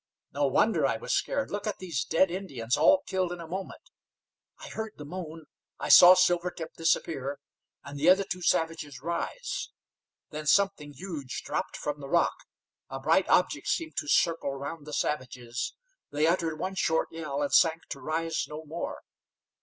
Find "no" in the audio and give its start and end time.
0.31-0.47, 18.49-18.65